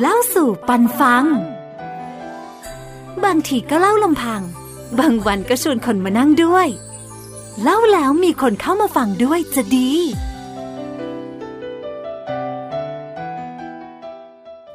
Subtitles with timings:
[0.00, 1.24] เล่าสู่ปันฟัง
[3.24, 4.42] บางทีก็เล่าลำพัง
[4.98, 6.68] บางวันก็ชวนคนมานั่งด้วย
[7.62, 9.90] เล่าแล้วมีคนเข้ามาฟังด้วยจะดี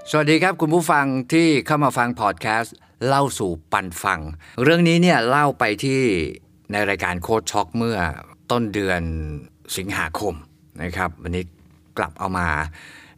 [0.10, 2.76] สวัสดีครับคุณผู้ฟังที่เข้ามาฟังพอดแคสต์
[3.08, 4.20] เล่าสู่ปันฟัง
[4.64, 6.02] เรื่องนี้เนี่ยเล่าไปที่
[6.72, 7.98] ในรายการโคดช็อกเมื่อ
[8.52, 9.02] ต้นเดือน
[9.78, 10.34] สิงหาคม
[10.82, 11.44] นะครับ วันนี้
[11.98, 12.48] กลับเอามา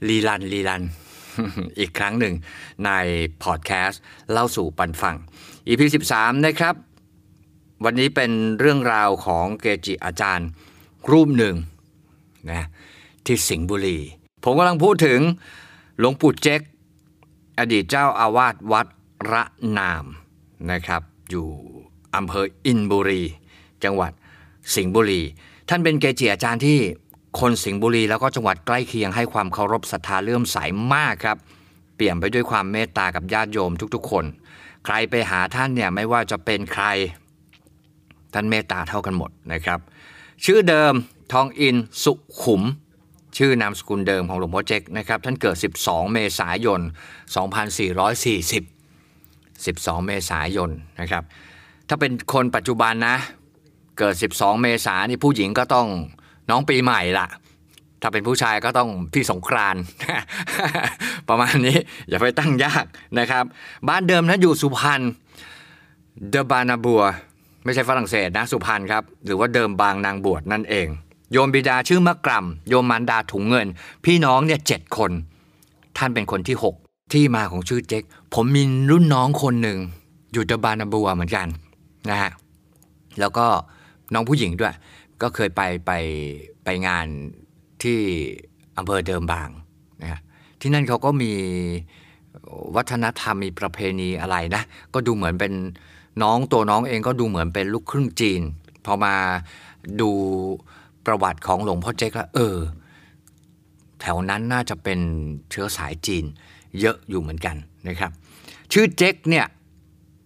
[0.07, 0.83] รีลันรีลัน
[1.79, 2.33] อีกครั้งหนึ่ง
[2.85, 2.91] ใน
[3.43, 5.15] พอดแคสต์เล่าสู่ปันฟัง
[5.67, 5.81] EP
[6.13, 6.75] 13 นะครับ
[7.83, 10.47] วันนี้เป็นเรื่องราวของเกจิอาจารย์
[11.11, 11.55] รูปหนึ่ง
[12.51, 12.65] นะ
[13.25, 13.97] ที่สิงห์บุรี
[14.43, 15.19] ผมกำลังพูดถึง
[15.99, 16.61] หลวงปู่เจ๊ก
[17.59, 18.87] อดีตเจ้าอาวาสวัด
[19.31, 19.43] ระ
[19.77, 20.05] นาม
[20.71, 21.47] นะครับ อยู่
[22.15, 23.21] อำเภออินบุรี
[23.83, 24.11] จังหวัด
[24.75, 25.21] สิงห์บุรี
[25.69, 26.79] ท่านเป็นเกจิอาจารย์ที่
[27.39, 30.57] คนสิงห์บุรีแล้วก็จังหวัดใกล้เคียงให้ความเคารพศรัทธาเลื่อมใส
[30.93, 31.37] มากครับ
[31.95, 34.25] เปี่ยมไปด้วยความเมตตากับญาติโยมทุกๆ คน
[34.85, 36.85] ใครไปหาท่านเนี่ยไม่ว่าจะเป็นใคร
[38.33, 39.79] ท่านเมตตาเท่ากันหมดนะครับ
[40.45, 40.93] ชื่อเดิม
[41.33, 42.61] ทองอินสุขุม
[43.37, 46.79] ชื่อนามสกุลเดิมของหลวงพ่อเจ๊กนะครับ ท่านเกิด 12 เมษายน
[47.63, 51.23] 2440 12 เมษายนนะครับ
[51.87, 53.17] ถ้าเป็นคนปัจจุบันนะ
[53.97, 55.87] เกิด 12 เมษายนนี่ผู้หญิงก็ต้อง
[56.49, 57.27] น้องปีใหม่ละ
[58.01, 59.75] ถ้าเป็นผู้ชายก็ต้องพี่สงกราน
[61.29, 61.77] ประมาณนี้
[62.09, 62.85] อย่าไปตั้งยาก
[63.19, 63.43] นะครับ
[63.89, 65.01] บ้านเดิมนะอยู่สุพรรณ
[66.29, 67.03] เดบานาบัว
[67.63, 70.87] ไม่ใช่ฝรั่งเศสนะสุพรรณครับ หรือว่าเดิมบางนางบวชนั่นเอง
[71.31, 73.67] โยมบิดาชื่อมะกรัมโยมมารดาถุงเงิน
[74.05, 75.11] พี่น้องเนี่ยเจ็ดคน
[75.97, 79.77] ท่านเป็นคนที่ 6 ที่มาของชื่อเจ๊กผมมีรุ่นน้องคนหนึ่ง
[80.33, 81.47] อยู่เดบานาบัวเหมือนกัน
[82.09, 82.31] นะฮะ
[83.19, 83.45] แล้วก็
[84.13, 84.73] น้องผู้หญิงด้วย
[85.21, 85.91] ก็เคยไปไป
[86.63, 87.07] ไปงาน
[87.83, 87.99] ที่
[88.77, 89.49] อำเภอเดิมบาง
[90.01, 90.21] นะฮะ
[90.61, 91.31] ที่นั่นเขาก็มี
[92.75, 95.53] วัฒนธรรมมีประเพณีอะไรนะ ก็ดูเหมือนเป็น
[96.23, 98.41] น้องตัวน้องเองก็ดูเหมือนเป็นลูกครึ่งจีน
[98.85, 99.15] พอมา
[100.01, 100.09] ดู
[101.05, 102.57] ประวัติของหลวงพ่อเจ๊กแล้วเออ
[104.01, 104.99] แถวนั้นน่าจะเป็น
[105.51, 106.25] เชื้อสายจีน
[106.79, 107.55] เยอะอยู่เหมือนกัน
[107.87, 108.11] นะครับ
[108.73, 109.45] ชื่อเจ๊กเนี่ย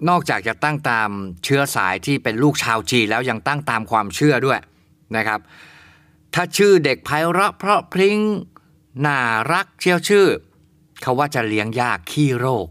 [0.10, 1.10] นอกจากจะตั้งตาม
[1.44, 4.60] เชื้อสายที่เป็นลูกชาวจีนแล้วยังตั้งตามความเชื่อด้วย
[5.16, 5.40] นะครับ
[6.34, 8.20] ถ้าชื่อเด็กไพเราะเพราะพริ้ง
[9.06, 9.18] น่า
[9.52, 10.28] รักเชี่ยวชื่อ
[11.02, 12.68] เขาว่าจะเลี้ยงยากขี้โรค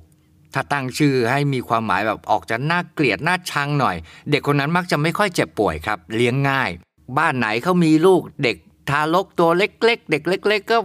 [0.54, 3.96] ถ้าตั้งชื่อให้มีความหมายแบบออกจะน่าเกลียดน่าชังหน่อย
[4.30, 6.70] เด็กคนนั้นมักจะไม่ค่อยเจ็บป่วยครับ เลี้ยงง่าย
[7.18, 8.56] บ้านไหนเขามีลูกเด็ก
[8.90, 10.78] ทารกตัวเล็ก ๆ เด็กเล็ก ๆ ก็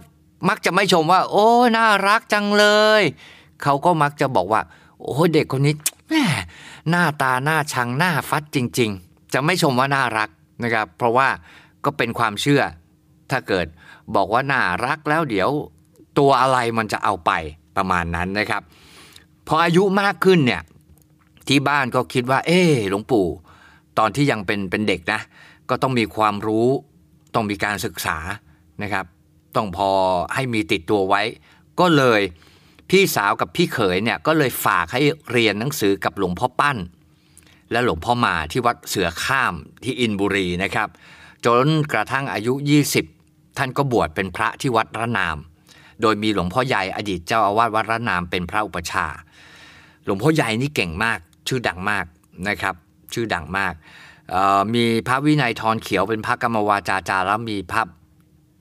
[0.49, 1.47] มักจะไม่ชมว่า โอ้
[1.77, 2.65] น่ารักจังเล
[2.99, 3.03] ย
[3.63, 4.61] เขาก็มักจะบอกว่า
[5.01, 5.75] โอ้เด็กคนนี้
[6.07, 6.13] แหม
[6.89, 10.29] หน้าตาหน้าชังหน้าฟัดจริง ๆ จะไม่ชมว่าน่ารัก
[10.63, 11.27] นะครับ เพราะว่า
[11.85, 12.61] ก็เป็นความเชื่อ
[13.31, 13.67] ถ้าเกิด
[14.15, 15.49] บอกว่าน่ารักแล้วเดี๋ยว
[16.19, 17.31] ตัวอะไรมันจะเอาไป
[17.77, 18.61] ประมาณนั้นนะครับ
[19.47, 20.61] พออายุมากขึ้นเนี่ย
[21.47, 23.27] ที่บ้านก็คิดว่า เออหลวงปู่
[23.97, 25.21] ตอนที่ยังเป็นเป็นเด็กนะ
[25.69, 26.67] ก็ต้องมีความรู้
[27.33, 28.17] ต้องมีการศึกษา
[28.83, 29.05] นะครับ
[29.55, 29.89] ต้องพอ
[30.33, 31.21] ให้มีติดตัวไว้
[31.79, 32.21] ก็เลย
[32.89, 36.77] พี่สาวกับพี่เขยเนี่ยก็เลยฝากให้เรียนหนังสือกับหลวงพ่อปั้น
[37.73, 39.53] และหลวงพ่อมาที่วัดเสือข้าม
[39.83, 40.87] ที่อินบุรีนะครับ
[41.45, 42.53] จนกระทั่งอายุ
[43.05, 45.37] 20 ท่านก็บวชเป็นพระที่วัดระนาม
[46.01, 49.05] โดยมีหลวงพ่อใหญ่อดีตเจ้าอาวาสวัดระนามเป็นพระอุปชา
[50.05, 52.05] หลวงพ่อใหญ่นี่เก่งมาก ชื่อดังมาก
[52.47, 52.75] นะครับ
[53.13, 53.73] ชื่อดังมาก
[54.73, 57.81] มีพระวินัยทรเขียวเป็นพระกรรมวาจาจาแล้วมีพระ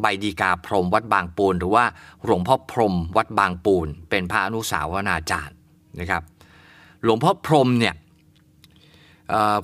[0.01, 1.85] ใบดีกาพรมวัดบางปูน หรือว่า
[2.25, 5.57] หลวงพ่อพรมวัดบางปูน เป็นพระอนุสาวนาจารย์
[6.01, 6.23] นะครับ
[7.05, 7.95] หลวงพ่อพรมเนี่ย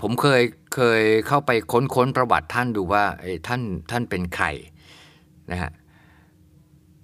[0.02, 0.42] ผมเคย
[0.74, 3.04] เคยเข้าไปค้นค้นประวัติท่านดูว่า
[3.46, 3.60] ท่าน
[3.90, 4.46] ท่านเป็นใคร
[5.50, 5.70] นะฮะ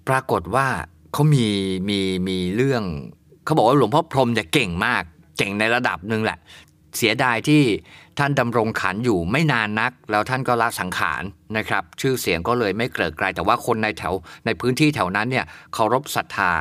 [0.07, 0.67] ปรากฏว่า
[1.13, 1.47] เขามี
[1.89, 2.83] มีมีเรื่อง
[3.43, 5.03] เขาบอกว่าหลวงพ่อพรมเนี่ยเก่งมาก
[5.37, 6.37] เก่งในระดับหนึ่งแหละ
[6.97, 7.63] เสียดายที่
[8.19, 11.23] ท่านดำรงขันอยู่ไม่นานนัก แล้วท่านก็ละสังขาร
[11.57, 14.13] นะครับ ชื่อเสียงก็เลยไม่เกลิกไกล แต่ว่าคนในแถว
[14.45, 16.51] ในพื้นที่แถวนั้นเนี่ยเคารพศรัทธา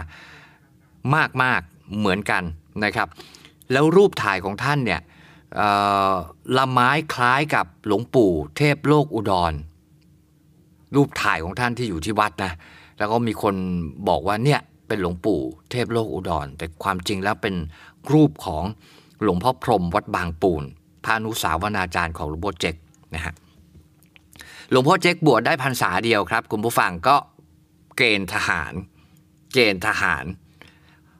[1.14, 2.42] มากมากๆเหมือนกัน
[2.84, 3.08] นะครับ
[3.72, 5.00] แล้วรูปถ่ายของท่านเนี่ย
[6.56, 9.52] ละไม้คล้ายกับหลวงปู่เทพโลกอุดร
[10.94, 12.52] รูปถ่ายของท่านที่อยู่ที่วัดนะ
[12.98, 13.54] แล้วก็มีคน
[14.08, 15.40] บอกว่าเนี่ยเป็นหลวงปู่
[15.70, 17.54] เทพโลกอุดร แต่ความจริงแล้วเป็น
[18.12, 18.64] รูปของ
[19.22, 20.62] หลวงพ่อพรมวัดบางปูน
[21.04, 22.74] พระอนุสาวนาจารย์ของหลวงพ่อเจก
[23.14, 23.34] นะฮะ
[24.70, 27.16] หลวงพ่อเจ๊กบวชได้พรรษาเดียวครับ คุณผู้ฟังก็
[27.96, 28.72] เกณฑ์ทหาร
[29.52, 30.24] เกณฑ์ทหาร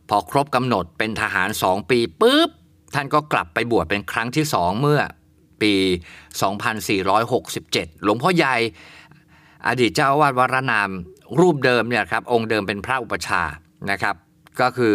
[0.09, 2.51] พอครบกำหนดเป็นทหารสองปีปุ๊บ
[2.95, 5.01] ท่านก็กลับไปบวชเป็นครั้งที่สองเมื่อ
[5.63, 5.75] ปี
[6.65, 8.55] 2467 หลวงพ่อใหญ่
[9.69, 10.91] อดีตเจ้าอาวาสวรนาม
[11.41, 13.43] รูปเดิมเนี่ยครับองค์เดิมเป็นพระอุปชา
[13.91, 14.15] นะครับ
[14.61, 14.95] ก็คือ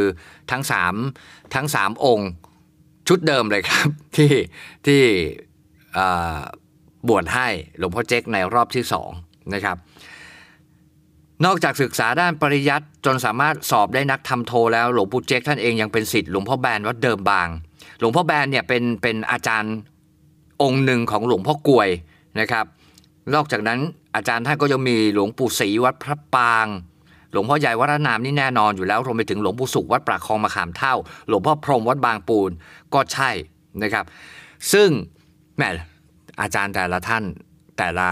[0.51, 0.93] ทั้งสาม
[1.55, 2.29] ทั้งสามองค์
[3.07, 3.87] ชุดเดิมเลยครับ
[4.17, 4.33] ที่
[4.87, 5.01] ที่
[7.07, 7.47] บวชให้
[7.77, 9.09] หลวงพ่อเจ๊กในรอบที่สอง
[9.53, 9.77] นะครับ
[11.45, 17.49] นอกจากศึกษาด้านปริยัติจนสามารถสอบได้นักทำโทแล้วหลวงปู่เจ๊กท่านเองยังเป็นศิษย์หลวงพ่อแบนวัดเดิมบาง
[17.99, 19.75] หลวงพ่อแบนเนี่ยเป็นเป็นอาจารย์
[20.61, 21.89] องค์หนึ่งของหลวงพ่อกลวย
[22.39, 22.65] นะครับ
[23.35, 23.79] นอกจากนั้น
[24.15, 26.67] อาจารย์ท่านก็ยังมีหลวงปู่ศรีวัดพระปาง
[27.31, 30.93] หลวงพ่อใหญ่วัดนามนี่แน่นอนอยู่แล้วรวมไปถึงหลวงปู่สุขวัดปรากคลองมะขามเท่า
[31.27, 32.51] หลวงพ่อพรมวัดบางปูน
[32.93, 33.29] ก็ใช่
[33.83, 34.05] นะครับ
[34.73, 34.89] ซึ่ง
[35.57, 35.69] แม่
[36.41, 37.23] อาจารย์แต่ละท่าน
[37.77, 38.09] แต่ละ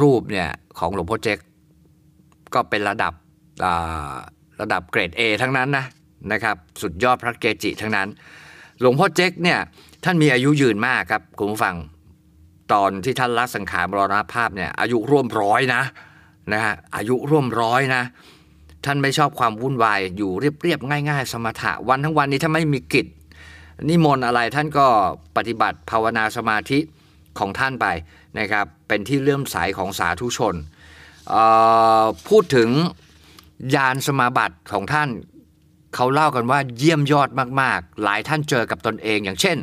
[0.00, 0.48] รูปเนี่ย
[0.78, 1.38] ของหลวงพ่อเจ๊ก
[2.54, 3.12] ก็เป็นระดับ
[4.60, 5.84] ระดับเกรด A ทั้งนั้นนะ
[6.32, 8.08] นะครับ สุดยอดพระเกจิทั้งนั้น
[8.80, 9.58] หลวงพ่อเจ๊กเนี่ย
[10.04, 11.76] ท่านมีอายุยืนมากครับคุณผู้ฟัง
[12.72, 15.82] ตอนที่ท่านละสังขารมรณภาพเนี่ยอายุร่วมร้อยนะ
[16.52, 18.02] นะฮะอายุร่วมร้อยนะ
[18.84, 20.30] ท่านไม่ชอบความวุ่นวายอยู่
[20.62, 23.06] เรียบๆง่าย ๆ สมถะวันทั้งวันนี้ถ้าไม่มีกิจ
[23.88, 24.86] นิมนต์อะไรท่านก็
[25.36, 26.78] ปฏิบัติภาวนาสมาธิ
[27.38, 27.86] ของท่านไป
[28.38, 30.54] นะครับเป็นที่เลื่อมใสของสาธุชน
[32.28, 32.70] พูดถึง
[33.74, 35.08] ยานสมาบัติของท่าน
[35.94, 37.28] เขาเล่ากันว่าเยี่ยมยอด
[37.60, 39.56] มากๆ หลายท่านเจอกับตนเอง อย่างเช่น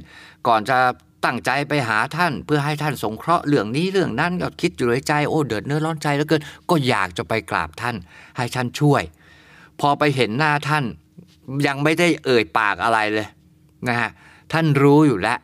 [0.47, 0.77] ก่อนจะ
[1.25, 7.95] ตั้งใจไปหาท่านเพื่อให้ท่านสงเคราะห์เรื่องนี้เรื่องนั้นก็คิดอยู่ในใจโอ้เดือดเนื้อร้อนใจแล้วเกินก็อยากจะไปกราบท่าน
[8.37, 9.03] ให้ท่านช่วย
[9.79, 10.85] พอไปเห็นหน้าท่าน
[11.67, 13.27] ยังไม่ได้เอ่ยปากอะไรเลย
[13.87, 14.09] นะฮะ
[14.53, 15.37] ท่านรู้อยู่แล้ว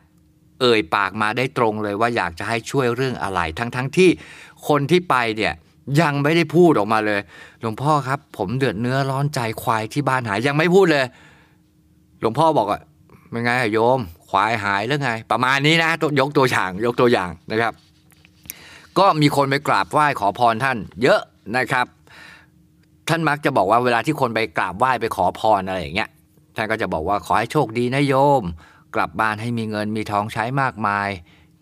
[0.60, 4.10] เอ่ยปากมาได้ตรงเลยว่าอยากจะให้ช่วยเรื่องอะไรทั้งทั้งที่
[4.68, 5.54] คนที่ไปเนี่ย
[6.00, 7.20] ยังไม่ได้พูดออกมาเลย
[7.60, 11.04] หลวงพ่อครับ ผมเดือดเนื้อร้อนใจควายที่บ้านหายยังไม่พูดเลย
[12.20, 12.80] หลวงพ่อบอกอะ
[13.30, 14.00] เป็นไงโยม
[14.30, 15.90] ควายหายหรือไง ประมาณนี้นะ
[16.20, 17.72] ยกตัวอย่างยกตัวอย่างนะครับ
[18.98, 21.20] ก็มีคนไปกราบไหว้ขอพรท่าน เยอะ
[21.56, 21.86] นะครับ
[23.08, 26.08] ท่านมักจะบอกว่าเวลาที่คนไปกราบไหว้ไปขอพรอะไรอย่างเงี้ย
[26.56, 28.42] ท่านก็จะบอกว่าขอให้โชคดีนะโยม
[28.94, 31.08] กลับบ้านให้มีเงินมีทองใช้มากมาย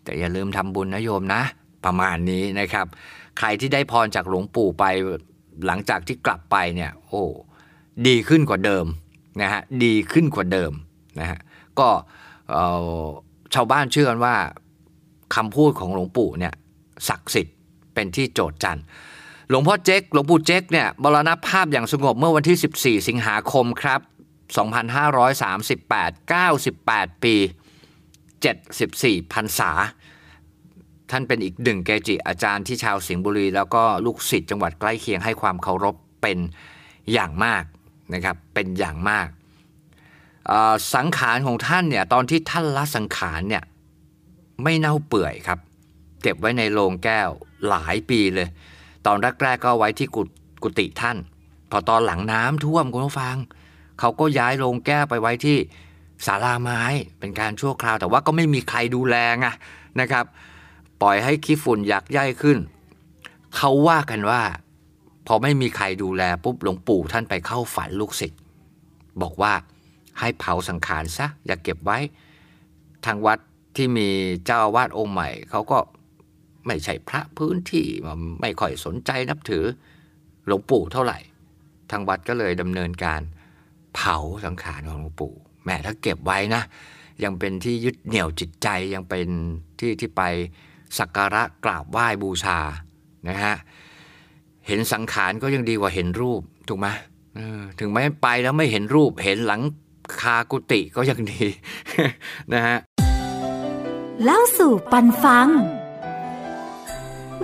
[0.03, 1.41] แต่อย่าลืมทำบุญนะโยมนะ
[1.85, 2.85] ประมาณนี้นะครับ
[3.37, 4.83] ใครที่ได้พรจากหลวงปู่ไป
[5.65, 7.23] หลังจากที่กลับไปเนี่ยโอ้
[8.07, 8.85] ดีขึ้นกว่าเดิม
[9.41, 10.71] นะฮะดีขึ้นกว่าเดิม
[11.19, 11.39] นะฮะ
[11.79, 11.89] ก็
[13.53, 14.35] ชาวบ้านเชื่อกันว่า
[15.35, 16.53] คำพูดของหลวงปู่เนี่ย
[17.07, 17.55] ศักดิ์สิทธิ์
[17.93, 18.79] เป็นที่โจทย์จัน
[19.49, 24.01] หลวงพ่อเจ๊กหลวงปู่เจ๊กเนี่ยมรณภาพอย่างสงบเมื่อวันที่ 14 สิงหาคมครับ
[24.77, 27.35] 2538 98 ปี
[28.53, 29.71] 74พรรษา
[31.11, 36.37] ท่านเป็นอีกหนึ่งเกจิอาจารย์ที่ชาวสิงห์บุรี แล้วก็ลูกศิษย์จังหวัดใกล้เคียงให้ความเคารพเป็น
[37.13, 37.63] อย่างมาก
[38.13, 39.27] นะครับเป็นอย่างมาก
[40.95, 43.63] สังขารของท่านเนี่ยตอนที่ท่านละสังขารเนี่ย
[44.63, 45.59] ไม่เน่าเปื่อยครับ
[46.21, 47.29] เก็บไว้ในโลงแก้ว
[47.69, 48.47] หลายปีเลย
[49.05, 50.07] ตอนแรกๆก็ไว้ที่
[50.63, 51.17] กุฏิท่าน
[51.71, 53.37] พอตอนหลังน้ำท่วมคุณผู้ฟัง
[53.99, 55.57] เขาก็ย้ายโลงแก้วไปไว้ที่
[56.25, 56.81] ศาลาไม้
[57.19, 59.47] เป็นการชั่วคราว แต่ว่าก็ไม่มีใครดูแลไง
[59.99, 60.25] นะครับ
[61.01, 62.57] ปล่อยให้ขี้ฝุ่นยักย่ายขึ้น
[63.55, 64.41] เขาว่ากันว่า
[65.27, 68.39] พอไม่มีใครดูแลปุ๊บหลวงปู่ท่านไปเข้าฝันลูกศิษย์
[69.21, 69.53] บอกว่า
[70.19, 71.97] ให้เผาสังขารซะอย่าเก็บไว้
[73.05, 73.39] ทางวัด
[73.75, 74.09] ที่มี
[74.45, 75.77] เจ้าอาวาสองค์ใหม่ เขาก็
[76.67, 77.85] ไม่ใช่พระพื้นที่
[78.41, 79.63] ไม่ค่อยสนใจนับถือ
[80.47, 81.19] หลวงปู่เท่าไหร่
[81.91, 83.21] ทางวัดก็เลยดำเนินการ
[83.95, 85.33] เผาสังขารของหลวงปู่
[85.65, 86.63] แม่ถ้าเก็บไว้นะ
[87.23, 89.27] ยังเป็นที่ยึดเหนี่ยวจิตใจยังเป็น
[89.79, 90.23] ที่ที่ไป
[90.97, 92.59] สักการะกราบไหว้บูชา
[93.27, 93.55] นะฮะ
[94.67, 96.87] เห็นสังขารก็ยังดีกว่าเห็นรูปถูกไหม
[97.79, 99.61] ถึงแม้ไปแล้วไม่เห็นรูปเห็นหลัง
[100.21, 101.43] คากุฏิก็ยังดี
[102.53, 102.77] นะฮะ
[104.23, 105.47] เล่าสู่ปันฟัง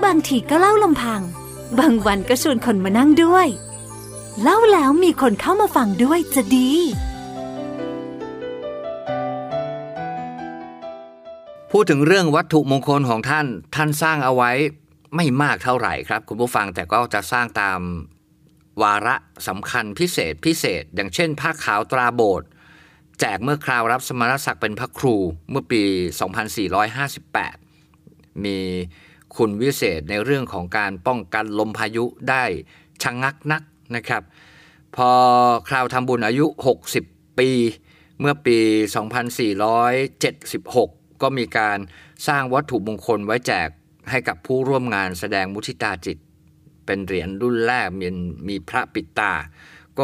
[0.04, 1.22] บางทีก็เล่าลำพัง
[1.80, 3.48] บางวันก็ชวนคนมานั่งด้วย
[4.42, 6.72] เล่าแล้วมีคนเข้ามาฟังด้วยจะดี
[11.76, 14.52] พูดถึงเรื่องวัตถุมงคลของท่าน ท่านสร้างเอาไว้
[15.16, 17.80] ไม่มากเท่าไหร่ครับ คุณผู้ฟังแต่ก็จะสร้างตาม
[18.82, 19.16] วาระ
[19.48, 22.48] สำคัญพิเศษพิเศษ อย่างเช่นผ้าขาวตราโบสถ์
[23.20, 25.16] แจกเมื่อคราวรับสมณศักดิ์เป็นพระครู
[25.50, 25.84] เมื่อปี
[27.54, 28.58] 2458 มี
[29.36, 32.44] คุณวิเศษในเรื่องของการป้องกันลมพายุได้
[33.04, 33.64] ชะงงักนัก
[33.96, 34.24] นะครับ
[34.96, 35.10] พอ
[35.70, 36.46] คราวทำบุญอายุ
[36.96, 37.50] 60 ปี
[38.20, 38.58] เมื่อปี
[40.02, 41.78] 2476 ก็มีการ
[42.28, 43.70] สร้างวัตถุมงคลไว้แจก
[44.10, 46.18] ให้กับผู้ร่วมงานแสดงมุทิตาจิต
[46.86, 48.08] เป็นเหรียญรุ่นแรกมี
[48.48, 49.32] มีพระปิดตา
[49.98, 50.04] ก็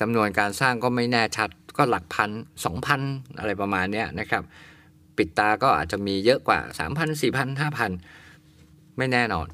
[0.00, 2.30] จำนวนการสร้างก็ไม่แน่ชัดก็หลักพัน
[2.64, 3.00] สองพัน
[3.38, 4.42] อะไรประมาณนี้นะครับ
[5.16, 7.90] ปิดตาก็อาจจะมีเยอะกว่าสามพันสี่พันห้าพัน
[8.98, 9.46] ไม่แน่นอน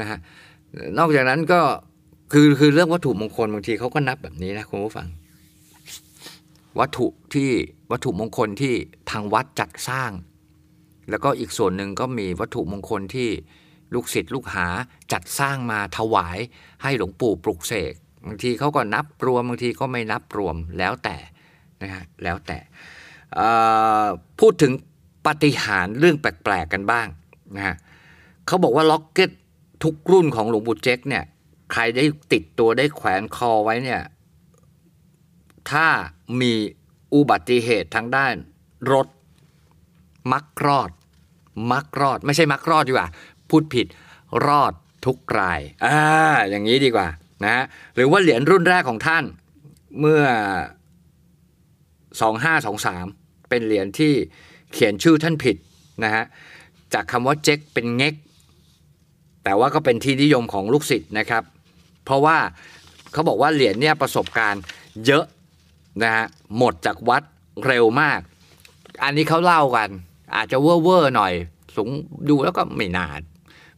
[0.00, 0.18] นะฮะ
[0.98, 1.60] นอกจากนั้นก็
[2.32, 5.08] คือคือเรื่องวัตถุมงคลบางทีเขาก็นับแบบนี้นะคุณผู้ฟัง
[6.80, 7.50] วัตถุที่
[7.90, 8.74] วัตถุมงคลที่
[9.10, 10.10] ทางวัดจัดสร้าง
[11.10, 13.30] แล้วก็อีกส่วนหนึ่งก็มีวัตถุมงคลที่
[13.94, 14.66] ลูกศิษย์ลูกหา
[15.12, 16.38] จัดสร้างมาถวาย
[16.82, 17.94] ให้หลวงปู่ปลุกเสก
[18.26, 21.16] บางทีเขาก็นับรวมบางทีก็ไม่นับรวมแล้วแต่
[21.82, 22.58] นะฮะแล้วแต่
[24.40, 24.72] พูดถึง
[25.26, 27.06] ปฏิหารเรื่องแปลกๆกันบ้าง
[27.56, 27.76] นะฮะ
[28.46, 29.30] เขาบอกว่าล็อกเก็ต
[29.84, 31.24] ทุกรุ่นของหลวงปู่เจ๊กเนี่ย
[31.72, 34.00] ใครได้ติดตัวได้แขวนคอไว้เนี่ย
[35.72, 35.88] ถ้า
[36.40, 36.52] มี
[37.14, 38.34] อุบัติเหตุทางด้าน
[38.92, 39.06] รถ
[40.32, 40.90] มักรอด
[41.72, 43.08] มักรอด ไม่ใช่มักรอดดีกว่า
[43.48, 43.86] พูดผิด
[44.46, 44.72] รอด
[45.06, 45.98] ทุกรายอ่า
[46.50, 47.08] อย่างนี้ดีกว่า
[47.44, 49.24] นะหรือว่าเหรียญรุ่นแรกของท่าน
[50.00, 50.22] เมื่อ
[52.24, 54.12] 2523 เป็นเหรียญที่
[54.72, 55.56] เขียนชื่อท่านผิด
[56.04, 56.24] นะฮะ
[56.94, 58.14] จากคำว่าเจ๊กเป็นเง็ก
[59.44, 61.42] แต่ว่าก็เป็นที่นิยมของลูกศิษย์นะครับ
[62.04, 62.38] เพราะว่า
[63.12, 64.62] เขาบอกว่าเหรียญเนี่ยประสบการณ์
[65.06, 65.24] เยอะ
[66.02, 66.26] นะฮะ
[66.58, 67.22] หมดจากวัด
[67.66, 68.20] เร็วมาก
[69.02, 69.88] อันนี้เขาเล่ากัน
[70.36, 71.32] อาจจะเวอร์เวอร์หน่อย
[71.76, 71.88] ซึ่ง
[72.28, 73.08] ดูแล้วก็ไม่นา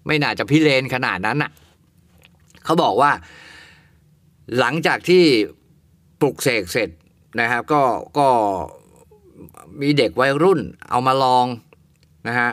[0.06, 1.50] ไม่น่าจะพิเรนทร์ขนาดนั้นอะ
[2.64, 3.12] เขาบอกว่า
[4.58, 5.22] หลังจากที่
[6.20, 6.88] ปลุกเสกเสร็จ
[7.40, 7.82] นะครับ ก็
[8.18, 8.28] ก็
[9.80, 10.60] มีเด็กวัยรุ่น
[10.90, 11.46] เอามาลอง
[12.28, 12.50] นะฮะ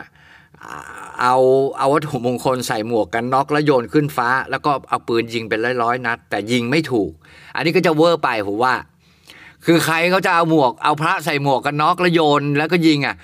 [1.20, 1.34] เอา
[1.78, 7.10] เอาวัตถุมงคลใส่หมวกกันน็อกแล้วโยนขึ้นฟ้า แล้วก็เอาปืนยิงเป็นร้อยๆนัด แต่ยิงไม่ถูก
[7.54, 8.74] อันนี้ก็จะเวอร์ไปผมว่า
[9.66, 13.16] คือใครเขาจะเอาหมวกเอาพระใส่หมวกกันน็อกแล้วโยนแล้วก็ยิงอะ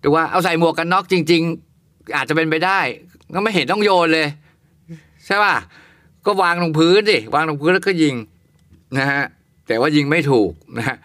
[0.00, 1.42] แต่ว่าเอาใส่หมวกกันน็อกจริง
[1.78, 2.78] ๆ อาจจะเป็นไปได้
[3.34, 4.26] ก็ไม่เห็นต้องโยนเลย
[5.26, 5.54] ใช่ป่ะ
[6.26, 8.14] ก็วางลงพื้นสิวางลงพื้นแล้วก็ยิง
[8.98, 9.24] นะฮะ
[9.68, 10.96] แต่ว่ายิงไม่ถูกนะฮะ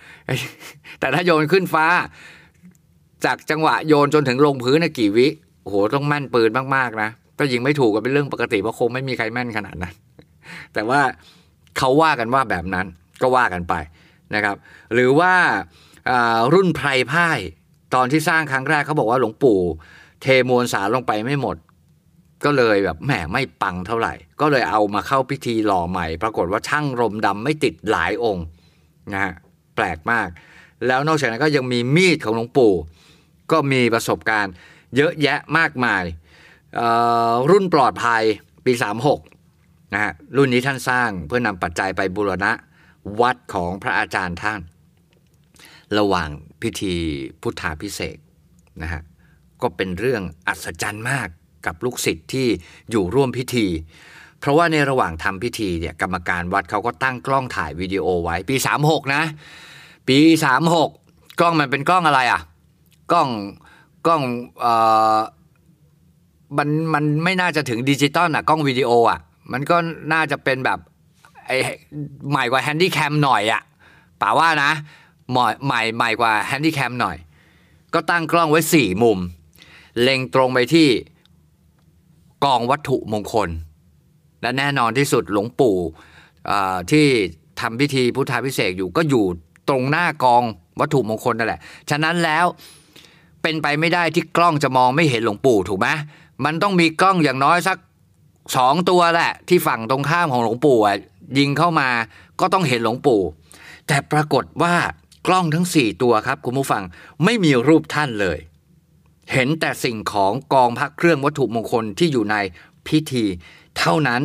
[1.00, 1.86] แต่ถ้าโยนขึ้นฟ้า
[3.26, 5.28] จากจังหวะโยนจนถึงลงพื้นนะกี่วิ
[5.62, 9.94] โอ้โหต้องแม่นปืนมากๆนะถ้ายิงไม่ถูกก็เป็นเรื่องปกติเพราะคงไม่มีใครแม่นขนาดนั้น
[10.74, 11.02] แต่ว่า
[11.78, 12.86] เขาว่ากันว่าแบบนั้น
[13.22, 13.74] ก็ว่ากันไป
[14.36, 14.56] นะครับ
[14.94, 15.34] หรือว่า
[16.54, 17.40] รุ่นไพรพ่าย
[17.96, 19.60] ตอนที่สร้างครั้งแรกเขาบอกว่าหลวงปู่
[20.22, 21.58] เทมวลสารลงไปไม่หมด
[22.46, 28.46] ก็เลยแบบแหมไม่ปังเท่าไหร่ ก็เลยเอามาเข้าพิธีหล่อใหม่ ปรากฏว่าช่างรมดำไม่ติดหลายองค์
[29.14, 29.34] นะฮะ
[29.76, 30.28] แปลกมาก
[30.88, 32.74] แล้วนอกจากนั้นก็ยังมีมีดของหลวงปู่
[33.52, 34.54] ก็มีประสบการณ์
[34.96, 36.04] เยอะแยะมากมาย
[37.52, 38.24] รุ่นปลอดภัย
[38.66, 38.74] ปี
[39.34, 42.52] 36นะฮะรุ่นนี้ท่านสร้างเพื่อนำปัจจัยไปบูรณะ
[43.22, 44.62] วัดของพระอาจารย์ท่าน
[45.98, 46.30] ระหว่าง
[46.62, 46.96] พิธี
[47.42, 48.18] พุทธาพิเศษ
[48.82, 49.02] นะฮะ
[49.62, 51.28] ก็เป็นเรื่องอัศจรรย์มาก
[51.66, 52.48] กับลูกศิษย์ที่
[52.92, 53.68] อยู่ร่วมพิธี
[54.40, 59.24] เพราะว่าในระหว่างทำพิธีเนี่ยกรรมการวัดเขาก็ตั้งกล้องถ่ายวิดีโอไว้ปี 36 นะ
[60.08, 60.18] ปี
[60.76, 62.42] 36 กล้องมันเป็นกล้องอะไรอะ
[63.12, 63.30] กล้อง
[64.06, 64.22] กล้อง
[64.60, 64.74] เอ่
[65.16, 65.20] อ
[66.58, 69.20] มันมันไม่น่าจะถึงดิจิตอลอะ กล้องวิดีโออะ
[69.52, 69.78] มันก็
[70.14, 70.80] น่าจะเป็นแบบ
[71.50, 71.54] ไอ
[72.32, 73.62] ใหม่กว่า Handycam หน่อยอะ
[74.22, 74.72] ป่าว่านะ
[75.32, 77.18] ใหม่ใหม่ใหม่กว่า Handycam หน่อย
[77.94, 79.20] ก็ตั้งกล้องไว้สี่มุม
[80.02, 80.88] เล็งตรงไปที่
[82.46, 83.50] กองวัตถุมงคล
[84.42, 85.78] และแน่นอนที่สุดหลวงปู่
[86.92, 87.06] ที่
[87.60, 89.26] ทำพิธีพุทธาภิเษกอยู่ก็อยู่
[89.70, 90.44] ตรงหน้ากอง
[90.80, 92.46] วัตถุมงคลนั่นแหละ ฉะนั้นแล้ว
[93.42, 95.88] เป็นไปไม่ได้ที่กล้องจะมองไม่เห็นหลวงปู่ถูกไหม
[96.46, 97.78] มันต้องมีกล้องอย่างน้อยสัก
[98.56, 100.78] สองตัวแหละ ที่ฝั่งตรงข้ามของหลวงปู่
[101.38, 101.90] ยิงเข้ามา
[102.40, 103.22] ก็ต้องเห็นหลวงปู่
[103.88, 104.76] แต่ปรากฏว่า
[105.28, 106.84] กล้องทั้งสี่ตัวครับคุณผู้ฟัง
[107.24, 108.40] ไม่มีรูปท่านเลย
[109.34, 112.36] เห็นแต่สิ่งของกองพักเครื่องวัตถุมงคลที่อยู่ใน
[112.88, 113.26] พิธี
[113.80, 114.22] เท่านั้น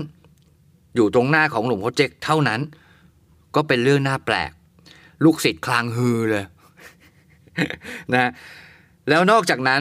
[0.95, 2.61] อยู่ตรงหน้าของหลวงพ่อเจ๊กเท่านั้น
[3.55, 4.51] ก็เป็นเรื่องน่าแปลก
[5.25, 6.45] ลูกศิษย์คลางฮือเลย
[8.13, 8.31] นะ
[9.09, 9.81] แล้วนอกจากนั้น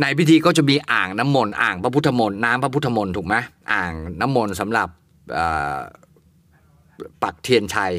[0.00, 3.34] ในพิธีก็จะมีอ่างน้ำมนต์อ่างพระพุทธมนต์น้ำพระพุทธมนต์ถูกไหม
[3.72, 4.88] อ่างน้ำมนต์สำหรับ
[7.22, 7.92] ปักเทียนชัย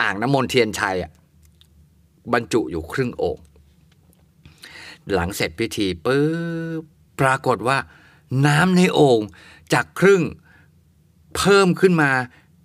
[0.00, 0.96] อ่างน้ำมนต์เทียนชัย
[2.32, 3.38] บรรจุอยู่ครึ่งโอ่ง
[5.12, 6.22] หลังเสร็จพิธีปุ๊
[6.80, 6.82] บ
[7.20, 7.78] ปรากฏว่า
[8.46, 9.20] น้ำในโอ่ง
[9.72, 10.22] จากครึ่ง
[11.36, 12.10] เพิ่มขึ้นมา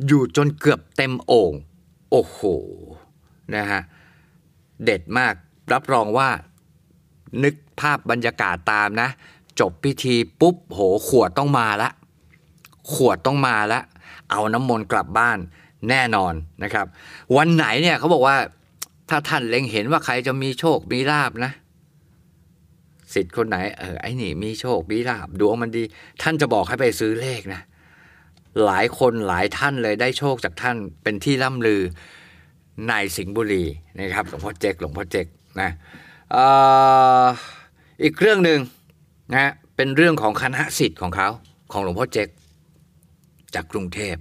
[0.07, 1.53] อยู่จนเกือบเต็มโอ่ง
[2.11, 2.39] โอ้โห
[3.55, 3.81] นะฮะ
[4.83, 5.33] เด็ดมาก
[5.73, 6.29] รับรองว่า
[7.43, 9.09] นึกภาพบรรยากาศตามนะ
[9.59, 11.89] จบพิธีปุ๊บโหขวดต้องมาละ
[12.93, 13.79] ขวดต้องมาละ
[14.31, 15.37] เอาน้ำมนต์กลับบ้าน
[15.89, 16.85] แน่นอนนะครับ
[17.37, 18.37] วันไหนเนี่ยเขาบอกว่า
[19.09, 21.51] ถ้าท่านเล็งเห็นว่าใครจะมีโชคมีลาบนะ
[23.13, 25.83] สิทธิ์คนไหนเออไอ้นี่มีโชคมีลาบดวงมันดี
[26.21, 27.61] ท่านจะบอกให้ไปซื้อเลขนะ
[28.65, 31.81] หลายคนหลายท่านเลยได้โชคจากท่านเป็นที่ล่ำลือ
[32.87, 33.65] ในสิงห์บุรี
[33.99, 35.25] นะครับหลวงพ่อเจกหลวงพ่อเจก
[35.61, 35.69] นะ
[38.03, 38.59] อีกเรื่องหนึ่ง
[39.33, 41.29] นะเป็นเรื่องของคณะสิทธิ์ของเขา
[41.71, 42.27] ของหลวงพ่อเจก
[43.55, 44.15] จากกรุงเทพ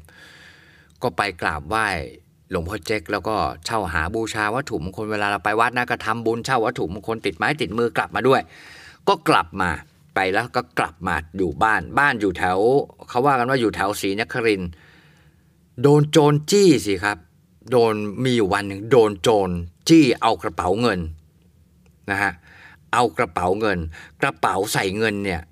[1.04, 1.86] ก็ไปกราบไหว้
[2.50, 8.40] หลวงพ่อเจ๊กแล้วก็เช่าหาบูชาวัตถุมงคลเวลาเราไปวัดนะก็ทำบุญเช่าวัตถุมงคลติดไม้ติดมือกลับมาด้วย
[9.08, 9.70] ก็กลับมา
[10.14, 12.58] ไปแล้วก็กลับมาอยู่บ้านบ้านอยู่แถว
[13.08, 14.62] เขาว่ากันว่าอยู่แถวศรีนคริน
[15.82, 17.18] โดนโจรจี้สิครับ
[17.70, 17.94] โดน
[18.24, 19.50] มีอยู่วันหนึ่งโดนโจร
[19.88, 21.00] จี้เอากระเป๋าเงิน
[22.10, 22.32] นะฮะ
[22.92, 23.78] เอากระเป๋าเงิน
[24.22, 25.42] กระเป๋าใส่เงินเนี่ย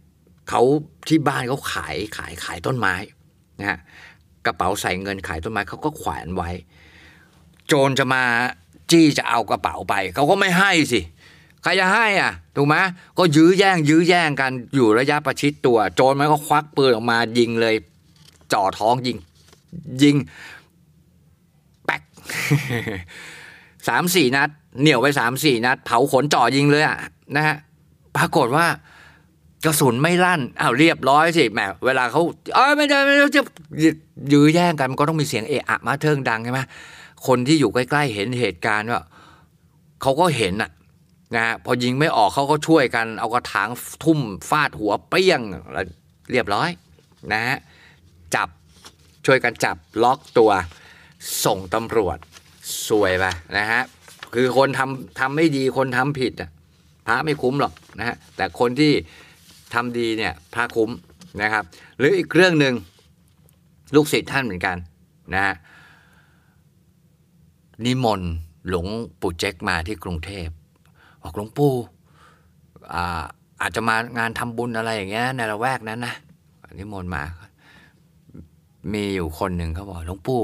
[0.49, 0.63] เขา
[1.09, 2.95] ที่บ้านเขาขายขายขายต้นไม้
[3.59, 3.79] นะฮะ
[4.47, 6.51] กระเป๋าใส่เงินขายต้นไม้เขาก็แขวนไว้
[7.67, 8.23] โจรจะมา
[8.91, 11.01] จี้จะเอากระเป๋าไปเขาก็ไม่ให้สิ
[11.63, 12.77] ใครจะให้อะถูกไหม
[13.19, 17.75] ก็ยื้อแย่ง ยื้อแย่งกันอยู่ระยะประชิดตัว โจรมันก็ควักปืนออกมายิงเลย
[18.53, 19.19] จ่อท้องยิง
[20.03, 20.17] ยิง
[21.85, 22.03] แป๊ก
[23.89, 24.49] สามสี่นัด
[24.81, 26.99] เหนี่ยวไปสามสี่นัด เผาขนจ่อยิงเลยอะ
[27.37, 27.57] นะฮะ
[28.17, 28.67] ปรากฏว่า
[29.65, 32.21] กระสุนไม่ลั่นอ้าวเรียบร้อยสิแหมเวลาเขา
[32.55, 33.43] เอ้ยไม่ได้ไม่ได้จะ
[34.33, 36.61] ยื้อแย่งกันมันก็ต้องมีเสียงเอะอะมาเทิงดังใช่ไหม
[37.27, 39.03] คนที่อยู่ใกล้ๆเห็นเหตุการณ์ว่า
[40.03, 40.71] เขาก็เห็นอะ
[41.35, 43.69] นะฮะพอยิงไม่ออกเขาก็ช่วยกัน เอากระถาง
[44.05, 45.41] ทุ่มฟาดหัวเปี้ยง
[45.73, 45.87] แล้ว
[46.33, 46.69] เรียบร้อย
[47.33, 47.59] นะฮะ
[48.35, 48.49] จับ
[49.27, 50.51] ช่วยกันจับล็อกตัว
[51.45, 52.19] ส่งตำรวจ
[52.89, 53.25] สวยไป
[53.57, 53.83] นะฮะ
[54.35, 56.51] คือคนทำทำไม่ดีคนทำผิดอะ
[57.07, 58.93] พระไม่คุ้มหรอกนะฮะแต่คนที่
[59.75, 60.91] ทำดีเนี่ยพระคุ้ม
[61.43, 61.65] นะครับ
[61.99, 62.75] หรืออีกเรื่องหนึ่ง
[63.95, 64.77] ลูกศิษย์ท่านเหมือนกัน
[65.35, 65.55] นะฮะ
[67.85, 68.31] นิมนต์
[68.69, 68.87] หลวง
[69.21, 70.49] ปู่เจ๊กมาที่กรุงเทพ
[71.23, 71.75] บอกหลวงปู่
[72.95, 73.25] อา
[73.61, 76.15] อาจจะมางานทำบุญอะไรอย่างเงี้ยในละแวกนั้นนะ
[76.79, 77.23] นิมนต์มา
[78.93, 80.43] มีอยู่คนหนึ่งเขาบอกหลวงปู่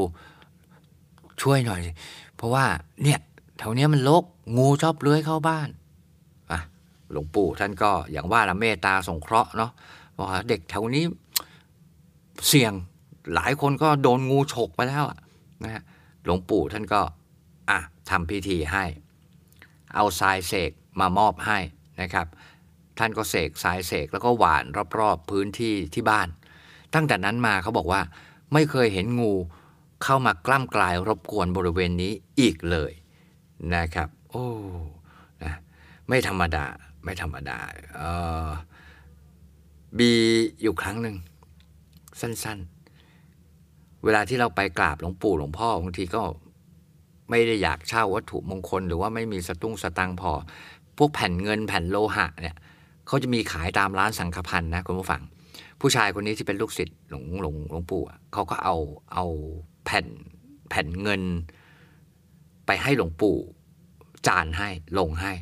[1.43, 1.93] ช่วยหน่อยสิ
[2.37, 2.65] เพราะว่า
[3.03, 3.19] เนี่ย
[3.59, 4.25] แถวเนี้ยมันลก
[4.57, 5.69] งูชอบเลื้อยเข้าบ้าน
[7.13, 9.71] หลวงปู่ท่านก็อย่างว่าละเมตตาสงเคราะห์เนาะ
[10.17, 11.05] บอกเด็กแถวนี้
[12.49, 12.73] เสี่ยง
[13.35, 15.05] หลายคนก็โดนงูฉกไปแล้ว
[15.65, 15.83] นะฮะ
[16.25, 17.01] หลวงปู่ท่านก็
[17.71, 17.79] อะ
[18.11, 18.85] ทำพิธีให้
[19.95, 21.59] เอาทรายเสกมามอบให้
[22.01, 22.27] นะครับ
[22.99, 24.65] ท่านก็เสกทรายเสกแล้วก็หวาน
[24.99, 26.29] รอบๆพื้นที่ที่บ้าน
[26.95, 28.01] ตั้งแต่นั้นมาเขาบอกว่า
[28.53, 29.33] ไม่เคยเห็นงู
[30.05, 32.93] เข้ามากล้ำกลายรบกวนบริเวณนี้อีกเลย
[33.75, 34.47] นะครับ โอ้
[35.45, 35.55] นะ
[36.09, 36.67] ไม่ธรรมดา
[37.09, 37.59] ไม่ธรรมดา
[37.97, 38.03] เอ
[38.47, 38.49] อ
[39.99, 40.13] บี
[40.63, 41.17] อยู่ครั้งหนึ่ง
[42.21, 42.59] สั้น
[43.31, 46.23] ๆ เวลาที่เราไปกราบหลวงปู่หลวงพ่อบางทีก็
[47.31, 50.31] ไม่ได้อยากเช่าวัตถุมงคล หรือว่าไม่มีสตุ้งสตังพอ
[50.99, 52.57] พวกแผ่นเงินแผ่นโลหะเนี่ย
[53.07, 55.23] เขาจะมีขายตามร้านสังฆพันธ์นะคุณผู้ฟัง
[55.81, 58.77] ผู้ชายคนนี้ที่เป็นลูกศิษย์หลวงหลวงหลวงปู่เขาก็เอา
[59.13, 59.25] เอา
[59.85, 60.07] แผ่น
[60.69, 61.23] แผ่นเงิน
[62.67, 63.37] ไปให้หลวงปู่
[64.27, 64.69] จานให้
[64.99, 65.33] ลงให้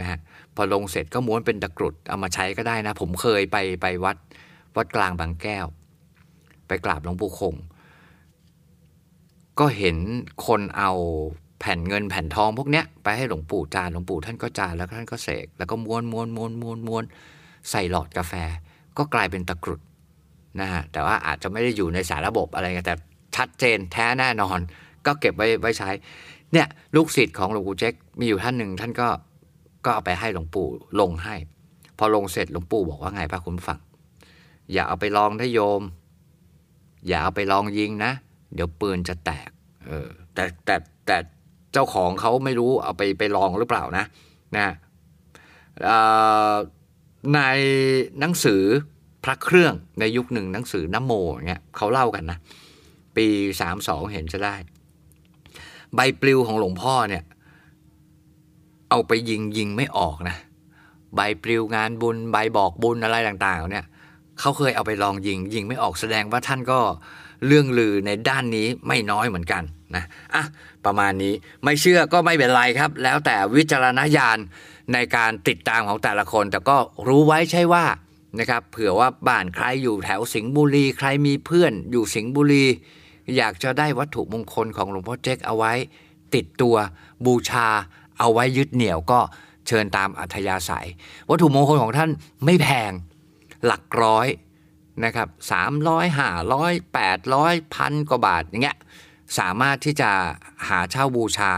[0.00, 0.18] นะฮะ
[0.56, 4.16] พอลงเสร็จก็ม้วนเป็นตะกรุดเอามาใช้ก็ได้นะ ผมเคยไปไปวัด
[4.76, 5.66] วัดกลางบางแก้ว
[6.68, 7.54] ไปกราบหลวงปู่คง
[9.58, 9.96] ก็เห็น
[10.46, 10.92] คนเอา
[11.60, 17.04] แผ่นเงินแผ่นทองพวกเนี้ยไปให้หลวงปู่จานหลวงปู่ท่านก็จานแล้วท่านก็เสกแล้วก็ม้วนม้วนม้วนม้วนม้วน
[17.70, 18.32] ใส่หลอดกาแฟ
[18.98, 19.80] ก็กลายเป็นตะกรุด
[20.60, 22.96] นะฮะแต่ว่าอาจจะไม่ได้อยู่ในสารระบบอะไรเงี้ยแต่
[23.36, 24.58] ชัดเจนแท้แน่นอน
[25.06, 25.90] ก็เก็บไว้ไว้ใช้
[26.52, 29.08] เนี่ยลูกศิษย์ของหลวงปู่เจ๊กมีอยู่ท่านหนึ่งท่านก็
[29.84, 30.66] ก็เอาไปให้หลวงปู่
[31.00, 31.34] ลงให้
[31.98, 33.78] พอลงเสร็จหลวงปู่บอกว่าไงพระคุณฟัง
[34.72, 35.82] อย่าเอาไปลองนะโยม
[37.06, 38.12] อย่าเอาไปลองยิงนะ
[38.54, 39.50] เดี๋ยวปืนจะแตก
[39.86, 41.16] เออ แต่แต่แต่
[41.72, 44.04] เจ้าของเขาไม่รู้เอาไปไปลองหรือเปล่านะ
[44.56, 44.66] นะ
[47.34, 47.40] ใน
[48.20, 48.62] หนังสือ
[49.24, 51.12] พระเครื่องในยุคหนึ่งหนังสือน้ำโม
[51.48, 52.38] เงี้ยเขาเล่ากันนะ
[53.16, 53.26] ปี
[53.60, 54.54] สามสองเห็นจะได้
[55.94, 57.24] ใบปลิวของหลวงพ่อเนี่ย
[58.90, 60.36] เอาไปยิงยิงไม่ออกนะ
[61.14, 63.86] ใบปลิวงานบุญใบบอกบุญอะไรต่างๆ เนี่ย
[64.40, 66.80] เขาเคยเอาไปลองยิงยิงไม่ออกแสดงว่าท่านก็
[67.46, 69.62] เรื่องลือในด้านนี้ไม่น้อยเหมือนกัน
[69.94, 70.44] นะอะ
[70.84, 74.38] ประมาณนี้ไม่เชื่อก็ไม่เป็นไรครับ แล้วแต่วิจารณญาณ
[74.92, 76.76] ในการติดตามของแต่ละคน แต่ก็
[77.08, 77.84] รู้ไว้ใช่ว่า
[78.38, 82.64] นะครับเผื่อว่าบ้านใครอยู่แถวสิงห์บุรี ใครมีเพื่อนอยู่สิงห์บุรี
[83.36, 85.72] อยากจะได้วัตถุมงคลของหลวงพ่อเจ๊กเอาไว้
[86.34, 86.76] ติดตัว
[87.26, 87.68] บูชา
[88.18, 89.20] เอาไว้ยึดเหนี่ยวก็
[89.66, 90.88] เชิญตามอัธยาศัย
[91.28, 92.10] วัตถุมงคลของท่าน
[92.44, 92.92] ไม่แพง
[93.66, 94.28] หลักร้อย
[95.04, 98.78] นะครับสามร้อยห้าร้อยแปดร้อยพันกว่าบาทอย่างเงี้ย
[99.38, 100.10] สามารถที่จะ
[100.68, 101.52] หาเช่าบูชา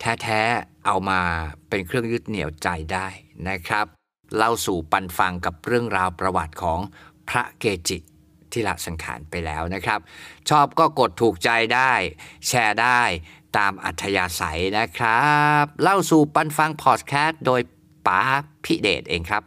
[0.00, 1.20] แท้ๆเอามา
[1.68, 3.06] เป็นเครื่องยึดเหนี่ยวใจได้
[3.48, 3.86] นะครับ
[4.36, 6.80] เล่าสู่ปันฟังกับเรื่องราวประวัติของ
[7.28, 7.98] พระเกจิ
[8.52, 10.00] ที่ละสังขารไปแล้วนะครับ
[10.48, 11.92] ชอบก็กดถูกใจได้
[12.46, 13.02] แชร์ได้
[13.56, 17.60] ตามอัธยาศัยนะครับ เล่าสู่ปันฟังพอดแคสต์โดย
[18.06, 18.20] ป๋า
[18.64, 19.42] พิเดชเองครับ